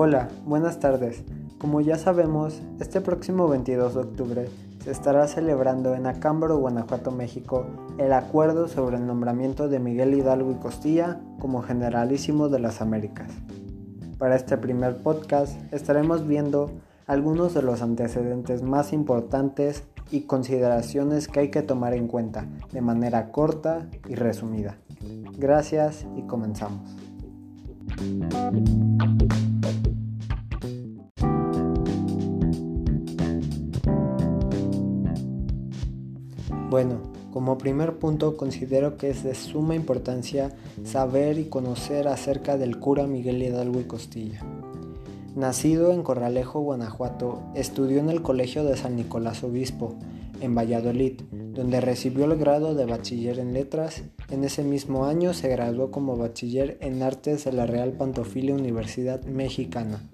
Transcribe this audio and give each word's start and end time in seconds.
Hola, 0.00 0.28
buenas 0.46 0.78
tardes. 0.78 1.24
Como 1.58 1.80
ya 1.80 1.98
sabemos, 1.98 2.62
este 2.78 3.00
próximo 3.00 3.48
22 3.48 3.94
de 3.94 4.00
octubre 4.00 4.48
se 4.84 4.92
estará 4.92 5.26
celebrando 5.26 5.96
en 5.96 6.06
Acámbaro, 6.06 6.56
Guanajuato, 6.56 7.10
México, 7.10 7.66
el 7.98 8.12
acuerdo 8.12 8.68
sobre 8.68 8.96
el 8.96 9.08
nombramiento 9.08 9.68
de 9.68 9.80
Miguel 9.80 10.14
Hidalgo 10.14 10.52
y 10.52 10.54
Costilla 10.54 11.20
como 11.40 11.62
Generalísimo 11.62 12.48
de 12.48 12.60
las 12.60 12.80
Américas. 12.80 13.32
Para 14.18 14.36
este 14.36 14.56
primer 14.56 14.98
podcast 14.98 15.60
estaremos 15.74 16.28
viendo 16.28 16.70
algunos 17.08 17.52
de 17.52 17.62
los 17.62 17.82
antecedentes 17.82 18.62
más 18.62 18.92
importantes 18.92 19.82
y 20.12 20.20
consideraciones 20.20 21.26
que 21.26 21.40
hay 21.40 21.50
que 21.50 21.62
tomar 21.62 21.92
en 21.92 22.06
cuenta 22.06 22.46
de 22.70 22.82
manera 22.82 23.32
corta 23.32 23.88
y 24.08 24.14
resumida. 24.14 24.76
Gracias 25.36 26.06
y 26.16 26.22
comenzamos. 26.22 26.88
Bueno, 36.80 37.00
como 37.32 37.58
primer 37.58 37.98
punto 37.98 38.36
considero 38.36 38.96
que 38.96 39.10
es 39.10 39.24
de 39.24 39.34
suma 39.34 39.74
importancia 39.74 40.54
saber 40.84 41.36
y 41.40 41.46
conocer 41.46 42.06
acerca 42.06 42.56
del 42.56 42.78
cura 42.78 43.08
Miguel 43.08 43.42
Hidalgo 43.42 43.80
y 43.80 43.82
Costilla. 43.82 44.44
Nacido 45.34 45.90
en 45.90 46.04
Corralejo, 46.04 46.60
Guanajuato, 46.60 47.42
estudió 47.56 47.98
en 47.98 48.10
el 48.10 48.22
Colegio 48.22 48.62
de 48.62 48.76
San 48.76 48.94
Nicolás 48.94 49.42
Obispo, 49.42 49.96
en 50.40 50.54
Valladolid, 50.54 51.20
donde 51.32 51.80
recibió 51.80 52.26
el 52.26 52.38
grado 52.38 52.76
de 52.76 52.84
bachiller 52.84 53.40
en 53.40 53.54
letras. 53.54 54.04
En 54.30 54.44
ese 54.44 54.62
mismo 54.62 55.04
año 55.06 55.34
se 55.34 55.48
graduó 55.48 55.90
como 55.90 56.16
bachiller 56.16 56.78
en 56.80 57.02
artes 57.02 57.44
de 57.44 57.54
la 57.54 57.66
Real 57.66 57.94
Pantofilia 57.94 58.54
Universidad 58.54 59.24
Mexicana. 59.24 60.08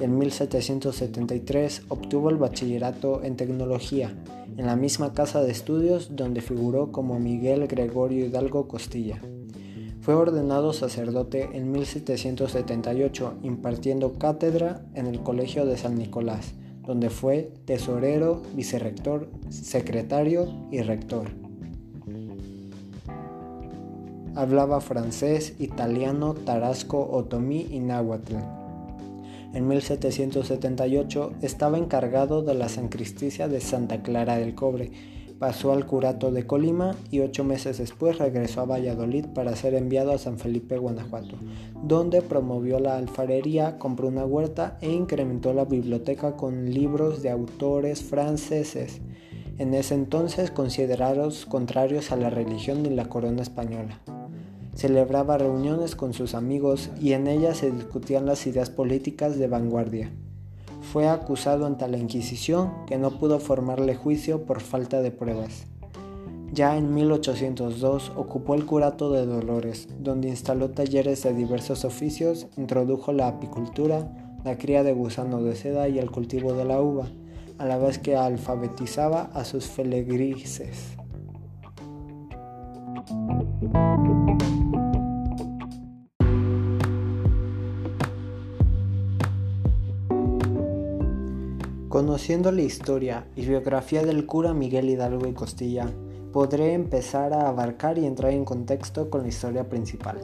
En 0.00 0.16
1773 0.16 1.82
obtuvo 1.88 2.30
el 2.30 2.36
bachillerato 2.36 3.24
en 3.24 3.36
tecnología 3.36 4.14
en 4.56 4.66
la 4.66 4.76
misma 4.76 5.12
casa 5.12 5.42
de 5.42 5.50
estudios 5.50 6.14
donde 6.14 6.40
figuró 6.40 6.92
como 6.92 7.18
Miguel 7.18 7.66
Gregorio 7.66 8.26
Hidalgo 8.26 8.68
Costilla. 8.68 9.20
Fue 10.00 10.14
ordenado 10.14 10.72
sacerdote 10.72 11.50
en 11.52 11.72
1778 11.72 13.38
impartiendo 13.42 14.14
cátedra 14.14 14.82
en 14.94 15.06
el 15.06 15.20
Colegio 15.20 15.66
de 15.66 15.76
San 15.76 15.98
Nicolás, 15.98 16.54
donde 16.86 17.10
fue 17.10 17.52
tesorero, 17.64 18.42
vicerrector, 18.54 19.28
secretario 19.50 20.48
y 20.70 20.80
rector. 20.80 21.28
Hablaba 24.36 24.80
francés, 24.80 25.56
italiano, 25.58 26.34
tarasco, 26.34 27.10
otomí 27.10 27.66
y 27.70 27.80
náhuatl. 27.80 28.36
En 29.54 29.66
1778 29.66 31.32
estaba 31.40 31.78
encargado 31.78 32.42
de 32.42 32.54
la 32.54 32.68
sancristicia 32.68 33.48
de 33.48 33.60
Santa 33.60 34.02
Clara 34.02 34.36
del 34.36 34.54
Cobre, 34.54 34.92
pasó 35.38 35.72
al 35.72 35.86
curato 35.86 36.30
de 36.32 36.46
Colima 36.46 36.94
y 37.10 37.20
ocho 37.20 37.44
meses 37.44 37.78
después 37.78 38.18
regresó 38.18 38.60
a 38.60 38.66
Valladolid 38.66 39.26
para 39.26 39.56
ser 39.56 39.74
enviado 39.74 40.12
a 40.12 40.18
San 40.18 40.38
Felipe, 40.38 40.76
Guanajuato, 40.76 41.36
donde 41.82 42.22
promovió 42.22 42.78
la 42.78 42.96
alfarería, 42.96 43.78
compró 43.78 44.08
una 44.08 44.26
huerta 44.26 44.76
e 44.80 44.90
incrementó 44.90 45.54
la 45.54 45.64
biblioteca 45.64 46.36
con 46.36 46.70
libros 46.70 47.22
de 47.22 47.30
autores 47.30 48.02
franceses, 48.02 49.00
en 49.58 49.74
ese 49.74 49.94
entonces 49.94 50.50
considerados 50.50 51.46
contrarios 51.46 52.12
a 52.12 52.16
la 52.16 52.30
religión 52.30 52.84
y 52.84 52.90
la 52.90 53.08
corona 53.08 53.42
española. 53.42 54.00
Celebraba 54.78 55.38
reuniones 55.38 55.96
con 55.96 56.14
sus 56.14 56.36
amigos 56.36 56.90
y 57.00 57.12
en 57.12 57.26
ellas 57.26 57.56
se 57.56 57.72
discutían 57.72 58.26
las 58.26 58.46
ideas 58.46 58.70
políticas 58.70 59.36
de 59.36 59.48
vanguardia. 59.48 60.12
Fue 60.92 61.08
acusado 61.08 61.66
ante 61.66 61.88
la 61.88 61.98
Inquisición 61.98 62.86
que 62.86 62.96
no 62.96 63.18
pudo 63.18 63.40
formarle 63.40 63.96
juicio 63.96 64.44
por 64.44 64.60
falta 64.60 65.02
de 65.02 65.10
pruebas. 65.10 65.66
Ya 66.52 66.76
en 66.76 66.94
1802 66.94 68.12
ocupó 68.14 68.54
el 68.54 68.66
curato 68.66 69.10
de 69.10 69.26
Dolores, 69.26 69.88
donde 69.98 70.28
instaló 70.28 70.70
talleres 70.70 71.24
de 71.24 71.34
diversos 71.34 71.84
oficios, 71.84 72.46
introdujo 72.56 73.12
la 73.12 73.26
apicultura, 73.26 74.38
la 74.44 74.58
cría 74.58 74.84
de 74.84 74.92
gusano 74.92 75.42
de 75.42 75.56
seda 75.56 75.88
y 75.88 75.98
el 75.98 76.12
cultivo 76.12 76.52
de 76.52 76.64
la 76.64 76.80
uva, 76.80 77.08
a 77.58 77.66
la 77.66 77.78
vez 77.78 77.98
que 77.98 78.14
alfabetizaba 78.14 79.22
a 79.34 79.44
sus 79.44 79.66
feligrises. 79.66 80.96
Conociendo 91.98 92.52
la 92.52 92.62
historia 92.62 93.26
y 93.34 93.44
biografía 93.44 94.04
del 94.04 94.24
cura 94.24 94.54
Miguel 94.54 94.88
Hidalgo 94.88 95.26
y 95.26 95.32
Costilla, 95.32 95.90
podré 96.32 96.74
empezar 96.74 97.32
a 97.32 97.48
abarcar 97.48 97.98
y 97.98 98.06
entrar 98.06 98.30
en 98.30 98.44
contexto 98.44 99.10
con 99.10 99.22
la 99.22 99.26
historia 99.26 99.68
principal. 99.68 100.20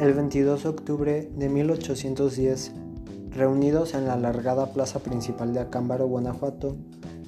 El 0.00 0.14
22 0.14 0.64
de 0.64 0.68
octubre 0.68 1.30
de 1.36 1.48
1810, 1.48 2.72
reunidos 3.30 3.94
en 3.94 4.08
la 4.08 4.14
alargada 4.14 4.72
plaza 4.72 4.98
principal 4.98 5.54
de 5.54 5.60
Acámbaro, 5.60 6.08
Guanajuato, 6.08 6.74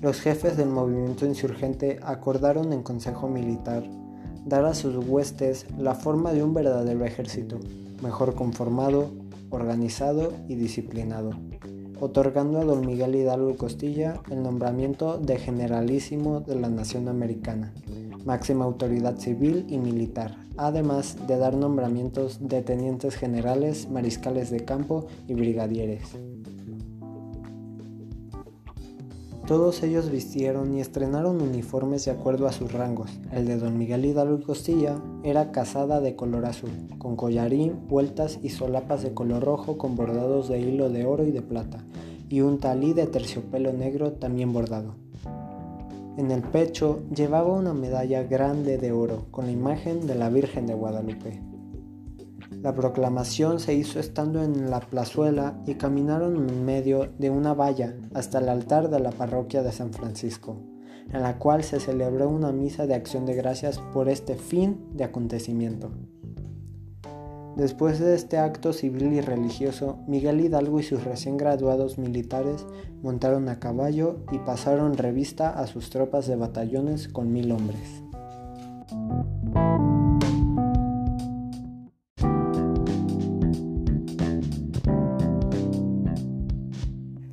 los 0.03 0.21
jefes 0.21 0.57
del 0.57 0.69
movimiento 0.69 1.27
insurgente 1.27 2.01
acordaron 2.03 2.73
en 2.73 2.83
Consejo 2.83 3.29
Militar 3.29 4.00
dar 4.45 4.65
a 4.65 4.75
sus 4.75 4.97
huestes 4.97 5.67
la 5.79 5.95
forma 5.95 6.33
de 6.33 6.43
un 6.43 6.55
verdadero 6.55 7.05
ejército, 7.05 7.59
mejor 8.03 8.35
conformado, 8.35 9.11
organizado 9.51 10.33
y 10.49 10.55
disciplinado, 10.55 11.33
otorgando 12.01 12.61
a 12.61 12.65
don 12.65 12.87
Miguel 12.87 13.15
Hidalgo 13.15 13.57
Costilla 13.57 14.21
el 14.31 14.43
nombramiento 14.43 15.19
de 15.19 15.39
generalísimo 15.39 16.41
de 16.41 16.57
la 16.57 16.69
nación 16.69 17.09
americana, 17.09 17.73
máxima 18.25 18.65
autoridad 18.65 19.19
civil 19.19 19.67
y 19.69 19.79
militar, 19.79 20.37
además 20.57 21.17
de 21.27 21.37
dar 21.37 21.55
nombramientos 21.55 22.39
de 22.49 22.63
tenientes 22.63 23.17
generales, 23.17 23.89
mariscales 23.91 24.51
de 24.51 24.65
campo 24.65 25.07
y 25.27 25.35
brigadieres. 25.35 26.17
Todos 29.51 29.83
ellos 29.83 30.13
vistieron 30.13 30.77
y 30.77 30.81
estrenaron 30.81 31.43
uniformes 31.43 32.05
de 32.05 32.13
acuerdo 32.13 32.47
a 32.47 32.53
sus 32.53 32.73
rangos. 32.73 33.11
El 33.33 33.49
de 33.49 33.59
don 33.59 33.77
Miguel 33.77 34.05
Hidalgo 34.05 34.39
y 34.39 34.43
Costilla 34.43 35.03
era 35.25 35.51
casada 35.51 36.01
de 36.01 36.15
color 36.15 36.45
azul, 36.45 36.71
con 36.99 37.17
collarín, 37.17 37.89
vueltas 37.89 38.39
y 38.45 38.51
solapas 38.51 39.03
de 39.03 39.13
color 39.13 39.43
rojo 39.43 39.77
con 39.77 39.97
bordados 39.97 40.49
de 40.49 40.61
hilo 40.61 40.89
de 40.89 41.05
oro 41.05 41.25
y 41.25 41.33
de 41.33 41.43
plata, 41.43 41.83
y 42.29 42.43
un 42.43 42.61
talí 42.61 42.93
de 42.93 43.09
terciopelo 43.09 43.73
negro 43.73 44.13
también 44.13 44.53
bordado. 44.53 44.95
En 46.17 46.31
el 46.31 46.43
pecho 46.43 47.01
llevaba 47.13 47.53
una 47.53 47.75
medalla 47.75 48.23
grande 48.23 48.79
de 48.79 48.93
oro 48.93 49.27
con 49.33 49.47
la 49.47 49.51
imagen 49.51 50.07
de 50.07 50.15
la 50.15 50.31
Virgen 50.31 50.69
de 50.69 50.75
Guadalupe. 50.75 51.50
La 52.51 52.75
proclamación 52.75 53.59
se 53.59 53.75
hizo 53.75 53.99
estando 54.01 54.43
en 54.43 54.71
la 54.71 54.81
plazuela 54.81 55.63
y 55.67 55.75
caminaron 55.75 56.49
en 56.49 56.65
medio 56.65 57.09
de 57.19 57.31
una 57.31 57.55
valla 57.55 57.97
hasta 58.13 58.39
el 58.39 58.49
altar 58.49 58.91
de 58.91 59.01
la 59.01 59.11
parroquia 59.13 59.63
de 59.63 59.73
San 59.73 59.93
Francisco, 59.93 60.57
en 61.11 61.23
la 61.23 61.39
cual 61.39 61.65
se 61.65 61.81
celebró 61.81 62.29
una 62.29 62.53
misa 62.53 62.87
de 62.87 62.95
acción 62.95 63.25
de 63.25 63.35
gracias 63.35 63.79
por 63.79 64.09
este 64.09 64.35
fin 64.35 64.79
de 64.93 65.05
acontecimiento. 65.05 65.91
Después 67.57 67.99
de 67.99 68.15
este 68.15 68.39
acto 68.39 68.73
civil 68.73 69.13
y 69.13 69.21
religioso, 69.21 69.99
Miguel 70.07 70.41
Hidalgo 70.41 70.81
y 70.81 70.83
sus 70.83 71.05
recién 71.05 71.37
graduados 71.37 71.99
militares 71.99 72.67
montaron 73.03 73.49
a 73.49 73.59
caballo 73.59 74.19
y 74.33 74.39
pasaron 74.39 74.97
revista 74.97 75.51
a 75.51 75.67
sus 75.67 75.91
tropas 75.91 76.27
de 76.27 76.37
batallones 76.37 77.09
con 77.09 77.33
mil 77.33 77.53
hombres. 77.53 78.03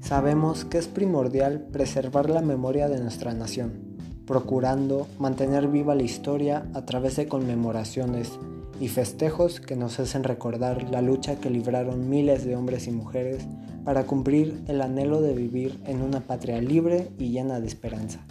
Sabemos 0.08 0.64
que 0.64 0.78
es 0.78 0.88
primordial 0.88 1.60
preservar 1.60 2.30
la 2.30 2.40
memoria 2.40 2.88
de 2.88 2.98
nuestra 3.02 3.34
nación, 3.34 3.98
procurando 4.26 5.06
mantener 5.20 5.68
viva 5.68 5.96
la 5.96 6.04
historia 6.04 6.66
a 6.74 6.86
través 6.86 7.18
de 7.18 7.28
conmemoraciones 7.28 8.40
y 8.80 8.88
festejos 8.88 9.60
que 9.60 9.76
nos 9.76 10.00
hacen 10.00 10.24
recordar 10.24 10.90
la 10.92 11.02
lucha 11.02 11.42
que 11.42 11.50
libraron 11.50 12.10
miles 12.10 12.46
de 12.46 12.56
hombres 12.56 12.88
y 12.88 12.92
mujeres 12.92 13.46
para 13.84 14.06
cumplir 14.06 14.64
el 14.68 14.82
anhelo 14.82 15.20
de 15.20 15.34
vivir 15.34 15.78
en 15.86 16.02
una 16.02 16.22
patria 16.22 16.62
libre 16.62 17.10
y 17.20 17.32
llena 17.32 17.60
de 17.60 17.68
esperanza. 17.68 18.22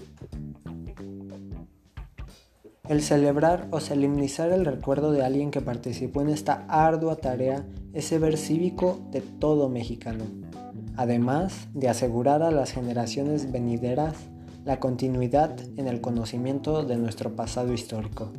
El 2.89 3.03
celebrar 3.03 3.69
o 3.71 3.81
solemnizar 3.81 4.51
el 4.51 4.65
recuerdo 4.65 5.13
de 5.13 5.27
alguien 5.27 5.51
que 5.51 5.61
participó 5.61 6.23
en 6.23 6.31
esta 6.31 6.65
ardua 6.71 7.17
tarea 7.17 7.67
es 7.93 8.19
ver 8.19 8.39
cívico 8.39 9.07
de 9.11 9.21
todo 9.21 9.69
mexicano 9.69 10.46
además 10.97 11.69
de 11.75 11.89
asegurar 11.89 12.43
a 12.43 12.51
las 12.51 12.73
generaciones 12.73 13.53
venideras 13.53 14.15
la 14.65 14.81
continuidad 14.81 15.57
en 15.77 15.87
el 15.87 16.01
conocimiento 16.01 16.85
de 16.85 16.97
nuestro 16.97 17.37
pasado 17.37 17.73
histórico. 17.73 18.33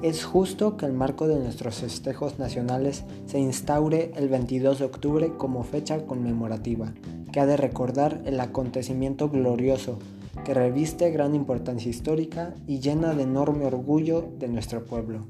Es 0.00 0.24
justo 0.24 0.76
que 0.76 0.86
el 0.86 0.92
marco 0.92 1.26
de 1.26 1.38
nuestros 1.38 1.76
festejos 1.76 2.38
nacionales 2.38 3.04
se 3.26 3.38
instaure 3.40 4.12
el 4.16 4.28
22 4.28 4.78
de 4.78 4.84
octubre 4.84 5.32
como 5.36 5.64
fecha 5.64 6.06
conmemorativa, 6.06 6.94
que 7.32 7.40
ha 7.40 7.46
de 7.46 7.56
recordar 7.56 8.22
el 8.24 8.38
acontecimiento 8.40 9.28
glorioso 9.28 9.98
que 10.44 10.54
reviste 10.54 11.10
gran 11.10 11.34
importancia 11.34 11.90
histórica 11.90 12.54
y 12.66 12.80
llena 12.80 13.14
de 13.14 13.24
enorme 13.24 13.66
orgullo 13.66 14.24
de 14.38 14.48
nuestro 14.48 14.84
pueblo. 14.84 15.26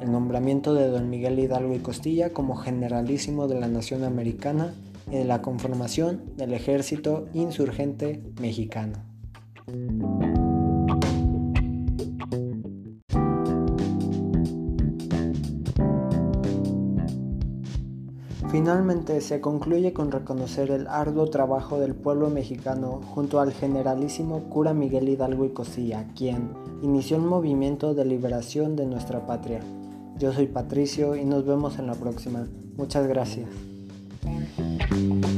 El 0.00 0.12
nombramiento 0.12 0.74
de 0.74 0.88
don 0.88 1.10
Miguel 1.10 1.38
Hidalgo 1.38 1.74
y 1.74 1.80
Costilla 1.80 2.32
como 2.32 2.56
generalísimo 2.56 3.48
de 3.48 3.58
la 3.58 3.68
nación 3.68 4.04
americana 4.04 4.74
y 5.08 5.16
de 5.16 5.24
la 5.24 5.42
conformación 5.42 6.22
del 6.36 6.54
ejército 6.54 7.26
insurgente 7.32 8.22
mexicano. 8.40 8.98
Finalmente 18.54 19.20
se 19.20 19.40
concluye 19.40 19.92
con 19.92 20.12
reconocer 20.12 20.70
el 20.70 20.86
arduo 20.86 21.26
trabajo 21.28 21.80
del 21.80 21.96
pueblo 21.96 22.30
mexicano 22.30 23.00
junto 23.12 23.40
al 23.40 23.52
generalísimo 23.52 24.44
cura 24.44 24.72
Miguel 24.72 25.08
Hidalgo 25.08 25.44
y 25.44 25.50
Cosilla, 25.50 26.06
quien 26.16 26.50
inició 26.80 27.16
el 27.16 27.24
movimiento 27.24 27.94
de 27.94 28.04
liberación 28.04 28.76
de 28.76 28.86
nuestra 28.86 29.26
patria. 29.26 29.58
Yo 30.18 30.32
soy 30.32 30.46
Patricio 30.46 31.16
y 31.16 31.24
nos 31.24 31.44
vemos 31.44 31.80
en 31.80 31.88
la 31.88 31.94
próxima. 31.94 32.46
Muchas 32.76 33.08
gracias. 33.08 33.73
Thank 34.94 35.24
you. 35.24 35.33